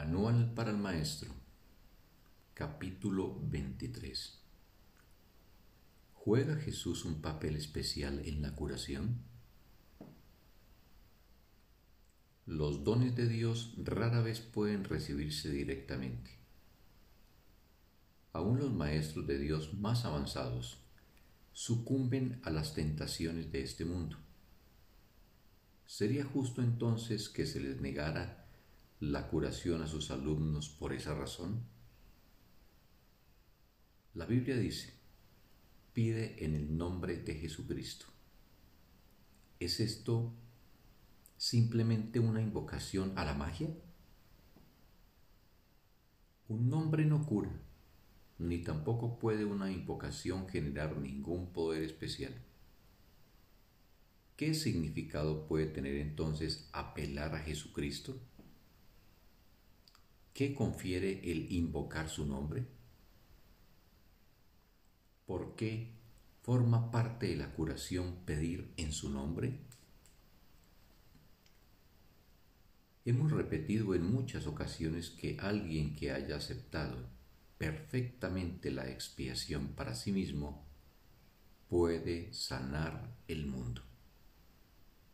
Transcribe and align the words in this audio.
Manual 0.00 0.54
para 0.54 0.70
el 0.70 0.78
Maestro, 0.78 1.30
capítulo 2.54 3.38
23. 3.50 4.40
¿Juega 6.14 6.56
Jesús 6.56 7.04
un 7.04 7.20
papel 7.20 7.54
especial 7.54 8.22
en 8.24 8.40
la 8.40 8.54
curación? 8.54 9.18
Los 12.46 12.82
dones 12.82 13.14
de 13.14 13.28
Dios 13.28 13.74
rara 13.76 14.22
vez 14.22 14.40
pueden 14.40 14.84
recibirse 14.84 15.50
directamente. 15.50 16.30
Aún 18.32 18.58
los 18.58 18.72
maestros 18.72 19.26
de 19.26 19.38
Dios 19.38 19.74
más 19.74 20.06
avanzados 20.06 20.78
sucumben 21.52 22.40
a 22.42 22.48
las 22.48 22.72
tentaciones 22.72 23.52
de 23.52 23.62
este 23.62 23.84
mundo. 23.84 24.16
¿Sería 25.84 26.24
justo 26.24 26.62
entonces 26.62 27.28
que 27.28 27.44
se 27.44 27.60
les 27.60 27.82
negara 27.82 28.39
la 29.00 29.28
curación 29.28 29.82
a 29.82 29.86
sus 29.86 30.10
alumnos 30.10 30.68
por 30.68 30.92
esa 30.92 31.14
razón? 31.14 31.64
La 34.12 34.26
Biblia 34.26 34.56
dice, 34.56 34.92
pide 35.94 36.44
en 36.44 36.54
el 36.54 36.76
nombre 36.76 37.16
de 37.16 37.34
Jesucristo. 37.34 38.06
¿Es 39.58 39.80
esto 39.80 40.34
simplemente 41.38 42.20
una 42.20 42.42
invocación 42.42 43.16
a 43.16 43.24
la 43.24 43.32
magia? 43.32 43.68
Un 46.48 46.68
nombre 46.68 47.06
no 47.06 47.24
cura, 47.24 47.50
ni 48.38 48.58
tampoco 48.58 49.18
puede 49.18 49.46
una 49.46 49.70
invocación 49.70 50.46
generar 50.46 50.98
ningún 50.98 51.54
poder 51.54 51.84
especial. 51.84 52.34
¿Qué 54.36 54.52
significado 54.52 55.46
puede 55.46 55.66
tener 55.66 55.96
entonces 55.96 56.68
apelar 56.72 57.34
a 57.34 57.38
Jesucristo? 57.38 58.20
¿Qué 60.32 60.54
confiere 60.54 61.20
el 61.30 61.52
invocar 61.52 62.08
su 62.08 62.26
nombre? 62.26 62.64
¿Por 65.26 65.54
qué 65.54 65.92
forma 66.42 66.90
parte 66.90 67.26
de 67.28 67.36
la 67.36 67.52
curación 67.52 68.24
pedir 68.24 68.72
en 68.76 68.92
su 68.92 69.10
nombre? 69.10 69.60
Hemos 73.04 73.32
repetido 73.32 73.94
en 73.94 74.04
muchas 74.04 74.46
ocasiones 74.46 75.10
que 75.10 75.36
alguien 75.40 75.96
que 75.96 76.12
haya 76.12 76.36
aceptado 76.36 77.08
perfectamente 77.58 78.70
la 78.70 78.88
expiación 78.88 79.68
para 79.74 79.94
sí 79.94 80.12
mismo 80.12 80.64
puede 81.68 82.32
sanar 82.32 83.14
el 83.28 83.46
mundo. 83.46 83.82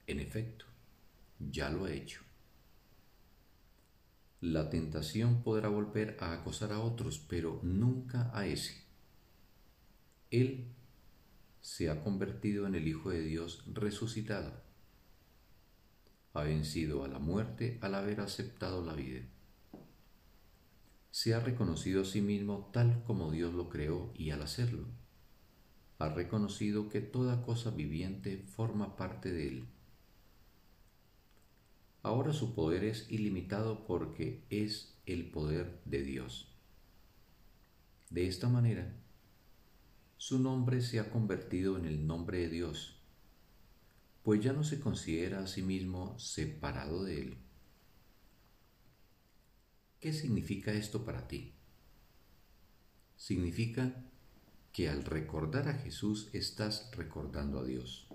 En 0.06 0.20
efecto, 0.20 0.64
ya 1.38 1.70
lo 1.70 1.84
ha 1.86 1.92
hecho. 1.92 2.25
La 4.46 4.70
tentación 4.70 5.42
podrá 5.42 5.68
volver 5.68 6.16
a 6.20 6.32
acosar 6.32 6.70
a 6.70 6.78
otros, 6.78 7.18
pero 7.18 7.58
nunca 7.64 8.30
a 8.32 8.46
ese. 8.46 8.80
Él 10.30 10.68
se 11.60 11.90
ha 11.90 12.04
convertido 12.04 12.68
en 12.68 12.76
el 12.76 12.86
Hijo 12.86 13.10
de 13.10 13.22
Dios 13.22 13.64
resucitado. 13.66 14.52
Ha 16.32 16.44
vencido 16.44 17.02
a 17.02 17.08
la 17.08 17.18
muerte 17.18 17.80
al 17.82 17.96
haber 17.96 18.20
aceptado 18.20 18.84
la 18.84 18.94
vida. 18.94 19.22
Se 21.10 21.34
ha 21.34 21.40
reconocido 21.40 22.02
a 22.02 22.04
sí 22.04 22.20
mismo 22.20 22.70
tal 22.72 23.02
como 23.02 23.32
Dios 23.32 23.52
lo 23.52 23.68
creó 23.68 24.12
y 24.14 24.30
al 24.30 24.42
hacerlo, 24.42 24.86
ha 25.98 26.10
reconocido 26.10 26.88
que 26.88 27.00
toda 27.00 27.42
cosa 27.42 27.72
viviente 27.72 28.44
forma 28.46 28.94
parte 28.94 29.32
de 29.32 29.48
él 29.48 29.68
Ahora 32.06 32.32
su 32.32 32.54
poder 32.54 32.84
es 32.84 33.10
ilimitado 33.10 33.84
porque 33.84 34.44
es 34.48 34.96
el 35.06 35.28
poder 35.28 35.80
de 35.86 36.02
Dios. 36.02 36.54
De 38.10 38.28
esta 38.28 38.48
manera, 38.48 38.94
su 40.16 40.38
nombre 40.38 40.82
se 40.82 41.00
ha 41.00 41.10
convertido 41.10 41.76
en 41.76 41.84
el 41.84 42.06
nombre 42.06 42.38
de 42.38 42.48
Dios, 42.48 43.02
pues 44.22 44.40
ya 44.40 44.52
no 44.52 44.62
se 44.62 44.78
considera 44.78 45.40
a 45.40 45.48
sí 45.48 45.62
mismo 45.62 46.16
separado 46.16 47.02
de 47.02 47.22
Él. 47.22 47.38
¿Qué 49.98 50.12
significa 50.12 50.72
esto 50.74 51.04
para 51.04 51.26
ti? 51.26 51.54
Significa 53.16 54.04
que 54.72 54.88
al 54.88 55.02
recordar 55.02 55.66
a 55.66 55.74
Jesús 55.74 56.30
estás 56.32 56.88
recordando 56.94 57.58
a 57.58 57.64
Dios. 57.64 58.05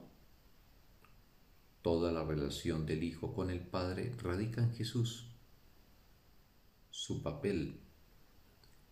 Toda 1.82 2.12
la 2.12 2.24
relación 2.24 2.86
del 2.86 3.04
Hijo 3.04 3.34
con 3.34 3.50
el 3.50 3.60
Padre 3.60 4.14
radica 4.22 4.62
en 4.62 4.72
Jesús. 4.74 5.32
Su 6.92 7.24
papel 7.24 7.80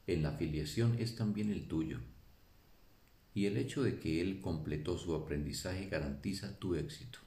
en 0.08 0.24
la 0.24 0.32
filiación 0.32 0.96
es 0.98 1.16
también 1.16 1.52
el 1.52 1.68
tuyo. 1.68 2.00
Y 3.36 3.46
el 3.46 3.58
hecho 3.58 3.84
de 3.84 4.00
que 4.00 4.22
Él 4.22 4.42
completó 4.42 4.98
su 4.98 5.14
aprendizaje 5.14 5.88
garantiza 5.88 6.58
tu 6.58 6.74
éxito. 6.74 7.20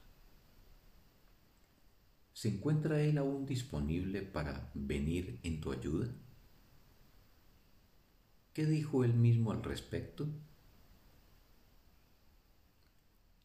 ¿Se 2.33 2.49
encuentra 2.49 3.01
Él 3.01 3.17
aún 3.17 3.45
disponible 3.45 4.21
para 4.21 4.69
venir 4.73 5.39
en 5.43 5.61
tu 5.61 5.71
ayuda? 5.71 6.13
¿Qué 8.53 8.65
dijo 8.65 9.05
Él 9.05 9.13
mismo 9.13 9.53
al 9.53 9.63
respecto? 9.63 10.27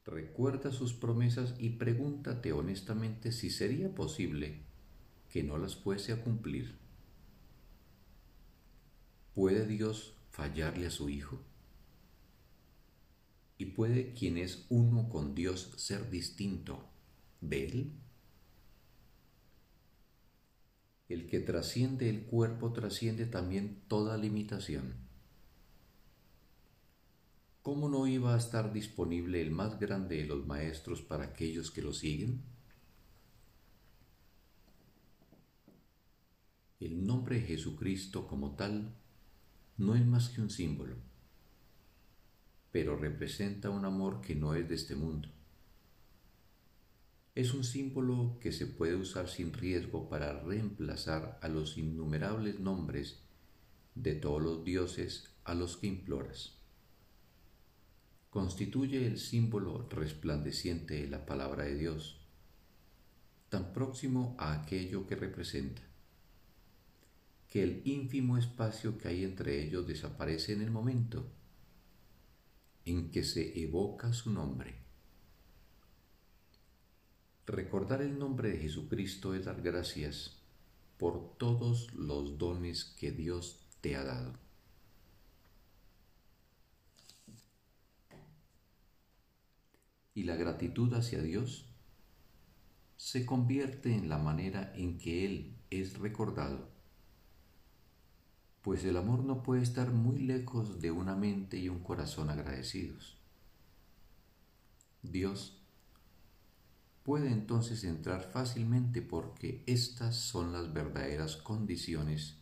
Recuerda 0.08 0.72
sus 0.72 0.94
promesas 0.94 1.54
y 1.58 1.68
pregúntate 1.68 2.54
honestamente 2.54 3.30
si 3.30 3.50
sería 3.50 3.94
posible 3.94 4.62
que 5.28 5.42
no 5.42 5.58
las 5.58 5.76
fuese 5.76 6.12
a 6.12 6.22
cumplir. 6.22 6.78
¿Puede 9.34 9.66
Dios 9.66 10.14
fallarle 10.30 10.86
a 10.86 10.90
su 10.90 11.10
Hijo? 11.10 11.42
¿Y 13.58 13.66
puede 13.66 14.14
quien 14.14 14.38
es 14.38 14.64
uno 14.70 15.10
con 15.10 15.34
Dios 15.34 15.74
ser 15.76 16.08
distinto 16.08 16.88
de 17.42 17.66
Él? 17.66 17.92
El 21.10 21.26
que 21.26 21.40
trasciende 21.40 22.08
el 22.08 22.24
cuerpo 22.24 22.72
trasciende 22.72 23.26
también 23.26 23.82
toda 23.88 24.16
limitación. 24.16 25.07
¿Cómo 27.68 27.90
no 27.90 28.06
iba 28.06 28.34
a 28.34 28.38
estar 28.38 28.72
disponible 28.72 29.42
el 29.42 29.50
más 29.50 29.78
grande 29.78 30.16
de 30.16 30.24
los 30.24 30.46
maestros 30.46 31.02
para 31.02 31.24
aquellos 31.24 31.70
que 31.70 31.82
lo 31.82 31.92
siguen? 31.92 32.40
El 36.80 37.06
nombre 37.06 37.36
de 37.36 37.42
Jesucristo 37.42 38.26
como 38.26 38.56
tal 38.56 38.96
no 39.76 39.94
es 39.94 40.06
más 40.06 40.30
que 40.30 40.40
un 40.40 40.48
símbolo, 40.48 40.96
pero 42.72 42.96
representa 42.96 43.68
un 43.68 43.84
amor 43.84 44.22
que 44.22 44.34
no 44.34 44.54
es 44.54 44.66
de 44.66 44.74
este 44.74 44.96
mundo. 44.96 45.28
Es 47.34 47.52
un 47.52 47.64
símbolo 47.64 48.38
que 48.40 48.50
se 48.50 48.66
puede 48.66 48.94
usar 48.94 49.28
sin 49.28 49.52
riesgo 49.52 50.08
para 50.08 50.40
reemplazar 50.40 51.38
a 51.42 51.48
los 51.48 51.76
innumerables 51.76 52.60
nombres 52.60 53.20
de 53.94 54.14
todos 54.14 54.40
los 54.40 54.64
dioses 54.64 55.28
a 55.44 55.52
los 55.52 55.76
que 55.76 55.88
imploras 55.88 56.57
constituye 58.30 59.06
el 59.06 59.18
símbolo 59.18 59.88
resplandeciente 59.88 61.02
de 61.02 61.08
la 61.08 61.24
palabra 61.24 61.64
de 61.64 61.76
Dios, 61.76 62.20
tan 63.48 63.72
próximo 63.72 64.36
a 64.38 64.52
aquello 64.52 65.06
que 65.06 65.16
representa, 65.16 65.82
que 67.48 67.62
el 67.62 67.82
ínfimo 67.86 68.36
espacio 68.36 68.98
que 68.98 69.08
hay 69.08 69.24
entre 69.24 69.64
ellos 69.64 69.86
desaparece 69.86 70.52
en 70.52 70.62
el 70.62 70.70
momento 70.70 71.30
en 72.84 73.10
que 73.10 73.22
se 73.22 73.62
evoca 73.62 74.12
su 74.12 74.30
nombre. 74.30 74.74
Recordar 77.46 78.02
el 78.02 78.18
nombre 78.18 78.50
de 78.50 78.58
Jesucristo 78.58 79.34
es 79.34 79.46
dar 79.46 79.62
gracias 79.62 80.42
por 80.98 81.36
todos 81.38 81.92
los 81.94 82.36
dones 82.36 82.84
que 82.84 83.10
Dios 83.12 83.66
te 83.80 83.96
ha 83.96 84.04
dado. 84.04 84.47
Y 90.18 90.24
la 90.24 90.34
gratitud 90.34 90.92
hacia 90.94 91.22
Dios 91.22 91.64
se 92.96 93.24
convierte 93.24 93.94
en 93.94 94.08
la 94.08 94.18
manera 94.18 94.72
en 94.74 94.98
que 94.98 95.24
Él 95.24 95.54
es 95.70 95.96
recordado, 95.96 96.68
pues 98.62 98.84
el 98.84 98.96
amor 98.96 99.22
no 99.22 99.44
puede 99.44 99.62
estar 99.62 99.92
muy 99.92 100.18
lejos 100.18 100.80
de 100.80 100.90
una 100.90 101.14
mente 101.14 101.56
y 101.56 101.68
un 101.68 101.78
corazón 101.78 102.30
agradecidos. 102.30 103.16
Dios 105.04 105.62
puede 107.04 107.30
entonces 107.30 107.84
entrar 107.84 108.24
fácilmente 108.24 109.02
porque 109.02 109.62
estas 109.66 110.16
son 110.16 110.52
las 110.52 110.72
verdaderas 110.72 111.36
condiciones 111.36 112.38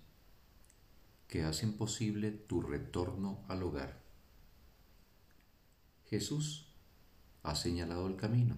que 1.29 1.43
hacen 1.43 1.75
posible 1.75 2.31
tu 2.31 2.63
retorno 2.63 3.45
al 3.49 3.63
hogar. 3.65 4.01
Jesús 6.07 6.66
ha 7.47 7.55
señalado 7.55 8.09
el 8.09 8.17
camino. 8.17 8.57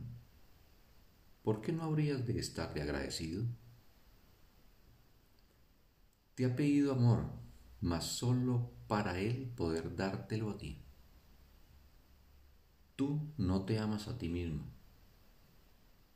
¿Por 1.42 1.60
qué 1.60 1.72
no 1.72 1.82
habrías 1.82 2.26
de 2.26 2.38
estarle 2.38 2.82
agradecido? 2.82 3.44
Te 6.34 6.46
ha 6.46 6.56
pedido 6.56 6.92
amor, 6.92 7.26
mas 7.80 8.04
solo 8.06 8.70
para 8.86 9.20
Él 9.20 9.52
poder 9.56 9.94
dártelo 9.94 10.50
a 10.50 10.58
ti. 10.58 10.82
Tú 12.96 13.32
no 13.36 13.64
te 13.64 13.78
amas 13.78 14.08
a 14.08 14.16
ti 14.16 14.28
mismo, 14.28 14.64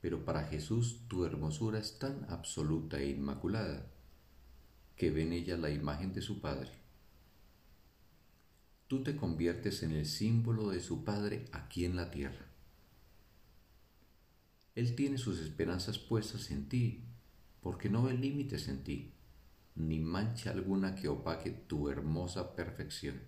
pero 0.01 0.25
para 0.25 0.45
Jesús 0.45 1.03
tu 1.09 1.25
hermosura 1.25 1.79
es 1.79 1.99
tan 1.99 2.27
absoluta 2.31 2.99
e 2.99 3.11
inmaculada 3.11 3.87
que 4.97 5.11
ve 5.11 5.23
en 5.23 5.33
ella 5.33 5.57
la 5.57 5.71
imagen 5.71 6.13
de 6.13 6.23
su 6.23 6.41
Padre. 6.41 6.71
Tú 8.89 9.03
te 9.03 9.15
conviertes 9.15 9.83
en 9.83 9.93
el 9.93 10.07
símbolo 10.07 10.71
de 10.71 10.81
su 10.81 11.05
Padre 11.05 11.49
aquí 11.53 11.85
en 11.85 11.97
la 11.97 12.11
tierra. 12.11 12.52
Él 14.75 14.95
tiene 14.95 15.19
sus 15.19 15.39
esperanzas 15.41 15.99
puestas 15.99 16.51
en 16.51 16.69
ti, 16.69 17.05
porque 17.61 17.91
no 17.91 18.05
ve 18.05 18.15
límites 18.15 18.69
en 18.69 18.83
ti, 18.83 19.13
ni 19.75 19.99
mancha 20.01 20.51
alguna 20.51 20.95
que 20.95 21.09
opaque 21.09 21.51
tu 21.51 21.89
hermosa 21.89 22.57
perfección. 22.57 23.21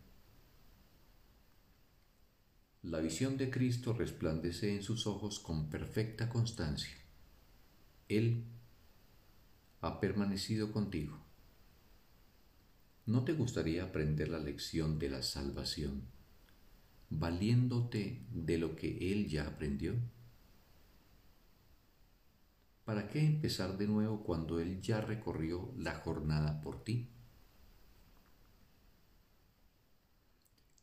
La 2.83 3.01
visión 3.01 3.37
de 3.37 3.51
Cristo 3.51 3.95
resplandece 3.95 4.75
en 4.75 4.83
sus 4.83 5.07
ojos 5.07 5.39
con 5.39 5.71
perfecta 5.71 6.29
constancia. 6.29 6.95
Él 8.09 8.45
ha 9.81 10.01
permanecido 10.01 10.73
contigo. 10.73 11.19
¿No 13.07 13.25
te 13.25 13.33
gustaría 13.33 13.85
aprender 13.85 14.29
la 14.29 14.39
lección 14.39 14.99
de 14.99 15.11
la 15.11 15.23
salvación, 15.23 16.03
valiéndote 17.11 18.23
de 18.31 18.59
lo 18.59 18.77
que 18.77 19.13
Él 19.13 19.29
ya 19.29 19.47
aprendió? 19.47 19.95
¿Para 22.85 23.09
qué 23.09 23.25
empezar 23.25 23.79
de 23.79 23.87
nuevo 23.87 24.23
cuando 24.23 24.61
Él 24.61 24.81
ya 24.83 25.01
recorrió 25.01 25.73
la 25.77 25.95
jornada 25.95 26.61
por 26.61 26.85
ti? 26.85 27.09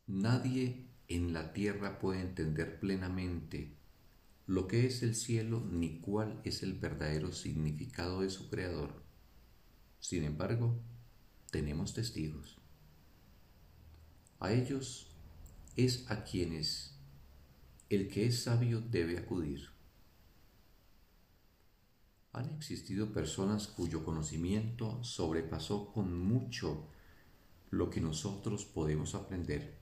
Nadie 0.07 0.87
en 1.07 1.31
la 1.31 1.53
tierra 1.53 1.99
puede 1.99 2.21
entender 2.21 2.79
plenamente 2.79 3.75
lo 4.47 4.67
que 4.67 4.85
es 4.85 5.03
el 5.03 5.15
cielo 5.15 5.65
ni 5.69 5.99
cuál 5.99 6.41
es 6.43 6.63
el 6.63 6.73
verdadero 6.73 7.31
significado 7.31 8.21
de 8.21 8.29
su 8.29 8.49
creador. 8.49 9.03
Sin 9.99 10.23
embargo, 10.23 10.77
tenemos 11.51 11.93
testigos. 11.93 12.57
A 14.39 14.51
ellos 14.51 15.07
es 15.75 16.09
a 16.09 16.23
quienes 16.23 16.97
el 17.89 18.07
que 18.09 18.25
es 18.25 18.43
sabio 18.43 18.81
debe 18.81 19.17
acudir. 19.17 19.70
Han 22.33 22.49
existido 22.55 23.11
personas 23.11 23.67
cuyo 23.67 24.05
conocimiento 24.05 25.03
sobrepasó 25.03 25.91
con 25.91 26.17
mucho 26.17 26.87
lo 27.71 27.89
que 27.89 27.99
nosotros 27.99 28.65
podemos 28.65 29.15
aprender. 29.15 29.77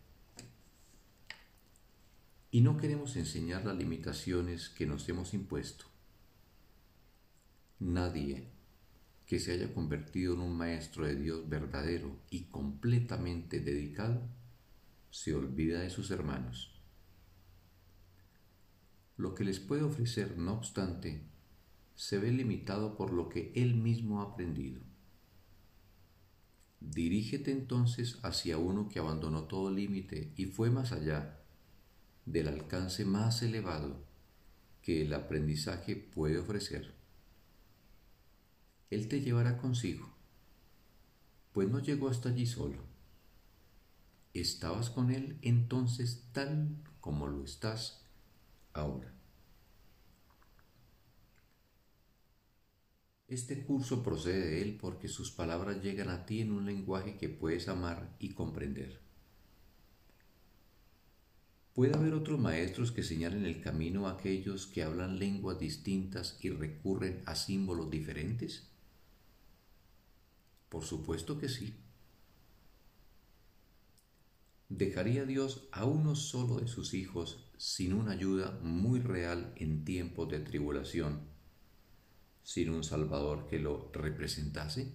Y 2.52 2.62
no 2.62 2.78
queremos 2.78 3.16
enseñar 3.16 3.66
las 3.66 3.78
limitaciones 3.78 4.70
que 4.70 4.88
nos 4.88 5.08
hemos 5.10 5.34
impuesto. 5.34 5.86
Nadie 7.80 8.48
que 9.28 9.40
se 9.40 9.52
haya 9.52 9.72
convertido 9.72 10.34
en 10.34 10.40
un 10.40 10.58
maestro 10.58 11.06
de 11.06 11.16
Dios 11.16 11.48
verdadero 11.48 12.18
y 12.32 12.46
completamente 12.46 13.60
dedicado 13.60 14.28
se 15.12 15.36
olvida 15.36 15.82
de 15.82 15.92
sus 15.92 16.10
hermanos. 16.10 16.74
Lo 19.18 19.36
que 19.36 19.44
les 19.44 19.60
puede 19.60 19.84
ofrecer, 19.84 20.36
no 20.38 20.54
obstante, 20.54 21.22
se 22.00 22.18
ve 22.18 22.32
limitado 22.32 22.96
por 22.96 23.12
lo 23.12 23.28
que 23.28 23.52
él 23.58 23.76
mismo 23.76 24.22
ha 24.22 24.32
aprendido. 24.32 24.80
Dirígete 26.80 27.52
entonces 27.52 28.20
hacia 28.24 28.58
uno 28.58 28.88
que 28.88 29.00
abandonó 29.00 29.44
todo 29.44 29.70
límite 29.70 30.32
y 30.38 30.46
fue 30.46 30.70
más 30.70 30.94
allá 30.94 31.42
del 32.26 32.48
alcance 32.48 33.04
más 33.04 33.42
elevado 33.42 34.02
que 34.82 35.02
el 35.02 35.14
aprendizaje 35.14 35.98
puede 35.98 36.38
ofrecer. 36.38 36.94
Él 38.90 39.10
te 39.10 39.20
llevará 39.20 39.58
consigo, 39.58 40.10
pues 41.52 41.70
no 41.70 41.80
llegó 41.80 42.08
hasta 42.08 42.30
allí 42.30 42.46
solo. 42.46 42.82
Estabas 44.34 44.90
con 44.90 45.12
Él 45.12 45.38
entonces 45.42 46.30
tal 46.32 46.78
como 47.02 47.28
lo 47.28 47.44
estás 47.44 48.06
ahora. 48.72 49.19
Este 53.30 53.62
curso 53.64 54.02
procede 54.02 54.40
de 54.40 54.62
Él 54.64 54.80
porque 54.82 55.08
sus 55.08 55.30
palabras 55.30 55.84
llegan 55.84 56.10
a 56.10 56.26
ti 56.26 56.42
en 56.42 56.52
un 56.52 56.66
lenguaje 56.66 57.16
que 57.16 57.30
puedes 57.30 57.68
amar 57.68 58.16
y 58.18 58.34
comprender. 58.34 59.00
¿Puede 61.76 61.96
haber 61.96 62.16
otros 62.16 62.40
maestros 62.40 62.92
que 62.92 63.04
señalen 63.04 63.46
el 63.46 63.62
camino 63.62 64.08
a 64.08 64.14
aquellos 64.14 64.66
que 64.66 64.82
hablan 64.82 65.20
lenguas 65.20 65.60
distintas 65.60 66.40
y 66.42 66.50
recurren 66.50 67.22
a 67.28 67.36
símbolos 67.36 67.92
diferentes? 67.92 68.68
Por 70.68 70.84
supuesto 70.84 71.38
que 71.38 71.50
sí. 71.50 71.76
¿Dejaría 74.70 75.26
Dios 75.26 75.68
a 75.72 75.86
uno 75.86 76.16
solo 76.16 76.58
de 76.58 76.68
sus 76.68 76.96
hijos 76.96 77.48
sin 77.58 77.94
una 77.94 78.14
ayuda 78.14 78.60
muy 78.64 79.00
real 79.00 79.54
en 79.56 79.86
tiempos 79.86 80.30
de 80.30 80.40
tribulación? 80.40 81.39
Sin 82.50 82.72
un 82.72 82.84
Salvador 82.84 83.46
que 83.46 83.60
lo 83.60 83.92
representase? 83.94 84.92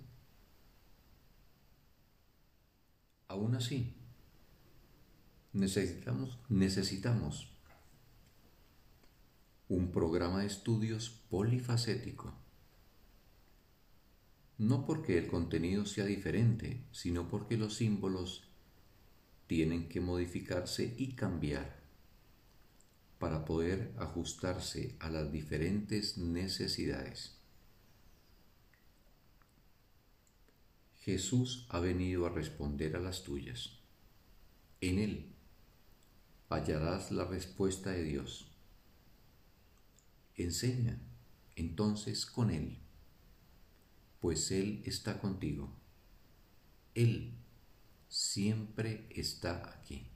Aún 3.28 3.54
así, 3.54 3.94
necesitamos, 5.52 6.40
necesitamos 6.48 7.56
un 9.68 9.92
programa 9.92 10.40
de 10.40 10.46
estudios 10.46 11.10
polifacético. 11.30 12.34
No 14.58 14.84
porque 14.84 15.16
el 15.16 15.28
contenido 15.28 15.86
sea 15.86 16.06
diferente, 16.06 16.84
sino 16.90 17.28
porque 17.28 17.56
los 17.56 17.76
símbolos 17.76 18.48
tienen 19.46 19.88
que 19.88 20.00
modificarse 20.00 20.92
y 20.98 21.12
cambiar 21.14 21.84
para 23.20 23.44
poder 23.44 23.94
ajustarse 23.96 24.96
a 24.98 25.08
las 25.08 25.30
diferentes 25.30 26.18
necesidades. 26.18 27.33
Jesús 31.04 31.66
ha 31.68 31.80
venido 31.80 32.24
a 32.24 32.30
responder 32.30 32.96
a 32.96 32.98
las 32.98 33.24
tuyas. 33.24 33.78
En 34.80 34.98
Él 34.98 35.34
hallarás 36.48 37.10
la 37.10 37.26
respuesta 37.26 37.90
de 37.90 38.04
Dios. 38.04 38.50
Enseña 40.34 40.98
entonces 41.56 42.24
con 42.24 42.50
Él, 42.50 42.78
pues 44.18 44.50
Él 44.50 44.82
está 44.86 45.20
contigo. 45.20 45.76
Él 46.94 47.34
siempre 48.08 49.06
está 49.10 49.74
aquí. 49.78 50.08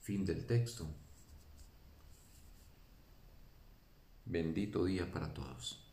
Fin 0.00 0.24
del 0.24 0.46
texto. 0.46 0.92
Bendito 4.24 4.84
día 4.84 5.08
para 5.12 5.32
todos. 5.32 5.89